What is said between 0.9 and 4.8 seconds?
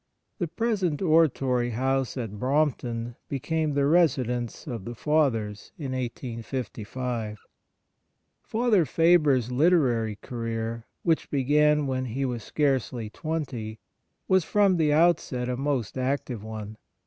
Oratory house at Brompton became the residence